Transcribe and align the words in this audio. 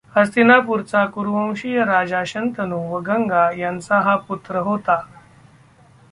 हस्तिनापुराचा 0.15 1.05
कुरुवंशीय 1.05 1.83
राजा 1.85 2.23
शंतनू 2.25 2.79
व 2.89 2.99
गंगा 3.01 3.49
यांचा 3.51 3.99
हा 3.99 4.15
पुत्र 4.27 4.59
होता. 4.59 5.01